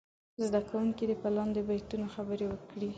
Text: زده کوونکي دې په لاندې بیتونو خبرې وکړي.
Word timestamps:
زده 0.45 0.59
کوونکي 0.69 1.03
دې 1.09 1.15
په 1.23 1.29
لاندې 1.35 1.59
بیتونو 1.67 2.05
خبرې 2.15 2.45
وکړي. 2.49 2.89